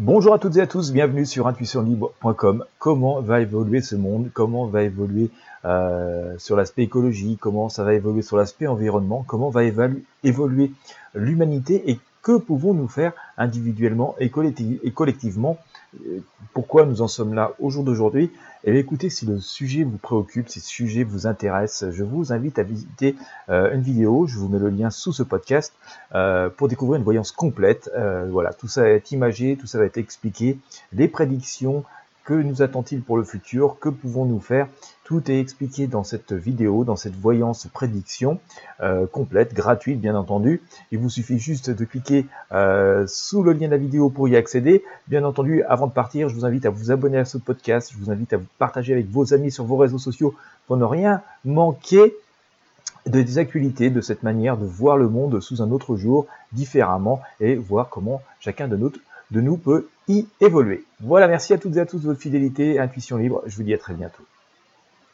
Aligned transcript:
Bonjour 0.00 0.32
à 0.32 0.38
toutes 0.38 0.56
et 0.56 0.60
à 0.60 0.68
tous, 0.68 0.92
bienvenue 0.92 1.26
sur 1.26 1.48
intuitionlibre.com. 1.48 2.64
Comment 2.78 3.20
va 3.20 3.40
évoluer 3.40 3.80
ce 3.80 3.96
monde? 3.96 4.30
Comment 4.32 4.66
va 4.66 4.84
évoluer 4.84 5.28
euh, 5.64 6.38
sur 6.38 6.54
l'aspect 6.54 6.84
écologie? 6.84 7.36
Comment 7.36 7.68
ça 7.68 7.82
va 7.82 7.94
évoluer 7.94 8.22
sur 8.22 8.36
l'aspect 8.36 8.68
environnement? 8.68 9.24
Comment 9.26 9.50
va 9.50 9.62
évoluer 10.22 10.70
l'humanité? 11.16 11.90
Et 11.90 11.98
que 12.22 12.38
pouvons-nous 12.38 12.86
faire 12.86 13.12
individuellement 13.38 14.14
et 14.20 14.30
collectivement 14.30 15.58
pourquoi 16.52 16.86
nous 16.86 17.02
en 17.02 17.08
sommes 17.08 17.34
là 17.34 17.52
au 17.58 17.70
jour 17.70 17.84
d'aujourd'hui? 17.84 18.30
Et 18.64 18.72
eh 18.72 18.78
écoutez, 18.78 19.08
si 19.08 19.24
le 19.24 19.38
sujet 19.38 19.84
vous 19.84 19.98
préoccupe, 19.98 20.48
si 20.48 20.58
le 20.58 20.64
sujet 20.64 21.04
vous 21.04 21.26
intéresse, 21.26 21.84
je 21.90 22.02
vous 22.02 22.32
invite 22.32 22.58
à 22.58 22.64
visiter 22.64 23.14
euh, 23.48 23.72
une 23.72 23.82
vidéo, 23.82 24.26
je 24.26 24.36
vous 24.36 24.48
mets 24.48 24.58
le 24.58 24.68
lien 24.68 24.90
sous 24.90 25.12
ce 25.12 25.22
podcast, 25.22 25.72
euh, 26.14 26.50
pour 26.50 26.66
découvrir 26.66 26.98
une 26.98 27.04
voyance 27.04 27.30
complète. 27.30 27.88
Euh, 27.96 28.26
voilà, 28.30 28.52
tout 28.52 28.66
ça 28.66 28.82
va 28.82 28.88
être 28.88 29.12
imagé, 29.12 29.56
tout 29.56 29.68
ça 29.68 29.78
va 29.78 29.84
être 29.84 29.96
expliqué, 29.96 30.58
les 30.92 31.06
prédictions, 31.06 31.84
que 32.24 32.34
nous 32.34 32.60
attend-il 32.60 33.00
pour 33.00 33.16
le 33.16 33.24
futur? 33.24 33.78
Que 33.80 33.88
pouvons-nous 33.88 34.40
faire? 34.40 34.68
Tout 35.08 35.30
est 35.30 35.40
expliqué 35.40 35.86
dans 35.86 36.04
cette 36.04 36.34
vidéo, 36.34 36.84
dans 36.84 36.96
cette 36.96 37.16
voyance 37.16 37.66
prédiction 37.72 38.40
euh, 38.82 39.06
complète, 39.06 39.54
gratuite 39.54 39.98
bien 39.98 40.14
entendu. 40.14 40.60
Il 40.92 40.98
vous 40.98 41.08
suffit 41.08 41.38
juste 41.38 41.70
de 41.70 41.84
cliquer 41.86 42.26
euh, 42.52 43.06
sous 43.06 43.42
le 43.42 43.54
lien 43.54 43.68
de 43.68 43.70
la 43.70 43.78
vidéo 43.78 44.10
pour 44.10 44.28
y 44.28 44.36
accéder. 44.36 44.84
Bien 45.06 45.24
entendu, 45.24 45.62
avant 45.62 45.86
de 45.86 45.92
partir, 45.92 46.28
je 46.28 46.34
vous 46.34 46.44
invite 46.44 46.66
à 46.66 46.68
vous 46.68 46.90
abonner 46.90 47.16
à 47.16 47.24
ce 47.24 47.38
podcast. 47.38 47.90
Je 47.90 47.96
vous 47.96 48.10
invite 48.10 48.34
à 48.34 48.36
vous 48.36 48.44
partager 48.58 48.92
avec 48.92 49.08
vos 49.08 49.32
amis 49.32 49.50
sur 49.50 49.64
vos 49.64 49.78
réseaux 49.78 49.96
sociaux 49.96 50.34
pour 50.66 50.76
ne 50.76 50.84
rien 50.84 51.22
manquer 51.42 52.14
de 53.06 53.22
des 53.22 53.38
actualités, 53.38 53.88
de 53.88 54.02
cette 54.02 54.22
manière 54.22 54.58
de 54.58 54.66
voir 54.66 54.98
le 54.98 55.08
monde 55.08 55.40
sous 55.40 55.62
un 55.62 55.70
autre 55.70 55.96
jour, 55.96 56.26
différemment, 56.52 57.22
et 57.40 57.54
voir 57.54 57.88
comment 57.88 58.20
chacun 58.40 58.68
de 58.68 58.76
nous 58.76 59.56
peut 59.56 59.88
y 60.06 60.26
évoluer. 60.42 60.84
Voilà, 61.00 61.28
merci 61.28 61.54
à 61.54 61.58
toutes 61.58 61.76
et 61.76 61.80
à 61.80 61.86
tous 61.86 62.00
de 62.00 62.08
votre 62.08 62.20
fidélité, 62.20 62.78
Intuition 62.78 63.16
Libre. 63.16 63.42
Je 63.46 63.56
vous 63.56 63.62
dis 63.62 63.72
à 63.72 63.78
très 63.78 63.94
bientôt. 63.94 64.22